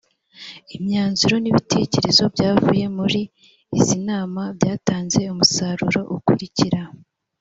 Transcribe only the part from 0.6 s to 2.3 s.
imyanzuro n ibitekerezo